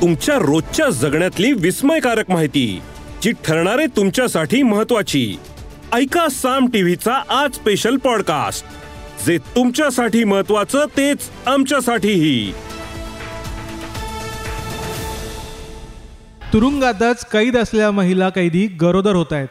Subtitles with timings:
[0.00, 2.80] तुमच्या रोजच्या जगण्यातली विस्मयकारक माहिती
[3.22, 5.36] जी ठरणारे तुमच्यासाठी महत्वाची
[5.92, 8.66] ऐका साम टीव्हीचा आज स्पेशल पॉडकास्ट
[9.26, 12.52] जे तुमच्यासाठी महत्वाचं तेच आमच्यासाठीही.
[16.52, 19.48] तुरुंगातच कैद असलेल्या महिला कैदी गरोदर होत आहेत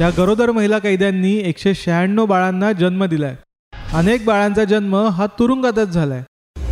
[0.00, 3.34] या गरोदर महिला कैद्यांनी एकशे शहाण्णव बाळांना जन्म दिलाय.
[3.92, 6.22] अनेक बाळांचा जन्म हा तुरुंगातच झालाय.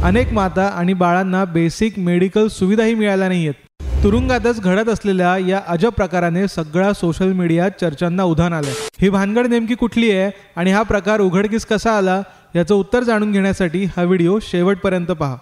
[0.03, 5.93] अनेक माता आणि बाळांना बेसिक मेडिकल सुविधाही मिळाल्या नाही आहेत तुरुंगातच घडत असलेल्या या अजब
[5.93, 8.71] प्रकाराने सगळ्या सोशल मीडियात चर्चांना उधाण आलं
[9.01, 12.23] ही भानगड नेमकी कुठली आहे आणि हा प्रकार उघडकीस कसा आला
[12.57, 15.37] याचं उत्तर जाणून घेण्यासाठी हा व्हिडिओ शेवटपर्यंत पहा.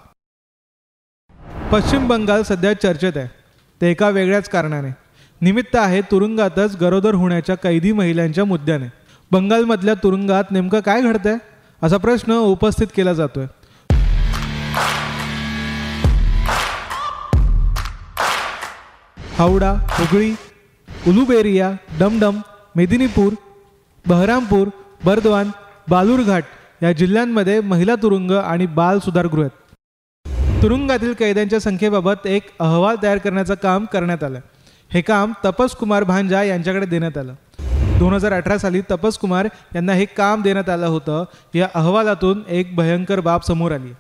[1.73, 3.29] पश्चिम बंगाल सध्या चर्चेत आहे.
[3.81, 4.91] ते एका वेगळ्याच कारणाने.
[5.41, 8.87] निमित्त आहे तुरुंगातच गरोदर होण्याच्या कैदी महिलांच्या मुद्द्याने.
[9.31, 11.37] बंगालमधल्या तुरुंगात नेमकं काय घडतंय?
[11.83, 13.47] असा प्रश्न उपस्थित केला जातोय.
[19.41, 20.33] हावडा हुगळी
[21.07, 22.41] उलुबेरिया डमडम
[22.77, 23.33] मेदिनीपूर
[24.07, 24.69] बहरामपूर
[25.05, 25.51] बर्दवान
[25.89, 26.45] बालूरघाट
[26.83, 30.63] या जिल्ह्यांमध्ये महिला तुरुंग आणि बाल सुधारगृह आहेत.
[30.63, 34.41] तुरुंगातील कैद्यांच्या संख्येबाबत एक अहवाल तयार करण्याचं काम करण्यात आलं.
[34.91, 37.35] हे काम तपस कुमार भांजा यांच्याकडे देण्यात आलं.
[37.99, 41.25] दोन हजार अठरा साली तपस कुमार यांना हे काम देण्यात आलं होतं.
[41.55, 43.93] या अहवालातून एक भयंकर बाब समोर आली.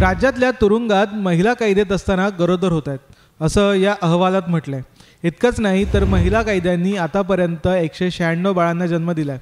[0.00, 2.98] राज्यातल्या तुरुंगात महिला कैदेत असताना गरोदर होत आहेत.
[3.40, 4.80] असं या अहवालात म्हटलंय.
[5.22, 9.38] इतकंच नाही तर महिला कैद्यांनी आतापर्यंत एकशे शहाण्णव बाळांना जन्म दिलाय.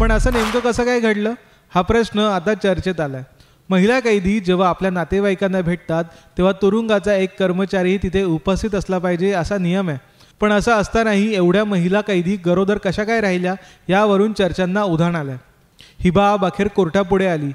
[0.00, 1.34] पण असं नेमकं कसं काय घडलं?
[1.72, 3.22] हा प्रश्न आता चर्चेत आलाय.
[3.70, 6.04] महिला कैदी जेव्हा आपल्या नातेवाईकांना भेटतात
[6.38, 9.98] तेव्हा तुरुंगाचा एक कर्मचारी तिथे उपस्थित असला पाहिजे असा नियम आहे.
[10.40, 13.54] पण असं असतानाही एवढ्या महिला कैदी गरोदर कशा काय राहिल्या
[13.88, 15.36] यावरून चर्चांना उधाण आलं
[16.00, 17.52] ही बाब अखेर कोर्टापुढे आली.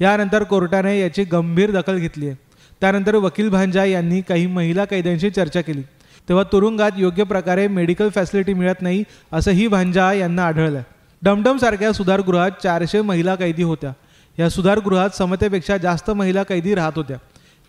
[0.00, 2.36] यानंतर कोर्टाने याची गंभीर दखल घेतली आहे.
[2.80, 5.82] त्यानंतर वकील भांजा यांनी काही महिला कैद्यांशी चर्चा केली.
[6.28, 10.82] तेव्हा तुरुंगात योग्य प्रकारे मेडिकल फॅसिलिटी मिळत नाही असंही भांजा यांना आढळलं.
[11.22, 13.92] डमडमसारख्या सुधारगृहात चारशे महिला कैदी होत्या.
[14.38, 17.16] या सुधारगृहात समतेपेक्षा जास्त महिला कैदी राहत होत्या.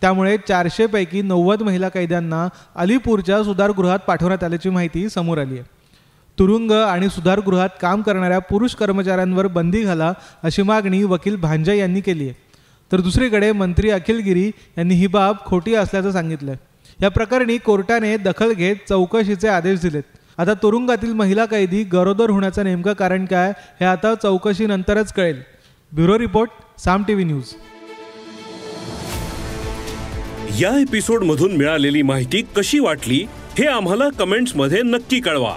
[0.00, 5.79] त्यामुळे चारशेपैकी नव्वद महिला कैद्यांना अलीपूरच्या सुधारगृहात पाठवण्यात आल्याची माहिती समोर आली आहे.
[6.38, 12.24] तुरुंग आणि सुधारगृहात काम करणाऱ्या पुरुष कर्मचाऱ्यांवर बंदी घाला अशी मागणी वकील भांजा यांनी केली
[12.24, 12.34] आहे.
[12.92, 14.46] तर दुसरीकडे मंत्री अखिल गिरी
[14.78, 16.54] यांनी ही बाब खोटी असल्याचं सांगितलं
[17.00, 20.02] या प्रकरणी कोर्टाने दखल घेत चौकशीचे आदेश दिलेत.
[20.38, 25.40] आता तुरुंगातील महिला कैदी गरोदर होण्याचं नेमकं कारण काय हे आता चौकशीनंतरच कळेल.
[25.92, 27.54] Bureau report Saam TV news.
[30.60, 33.26] या एपिसोड मधून मिळालेली माहिती कशी वाटली
[33.58, 35.56] हे आम्हाला कमेंट्समध्ये नक्की कळवा.